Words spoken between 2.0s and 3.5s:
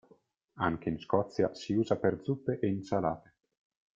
zuppe e insalate.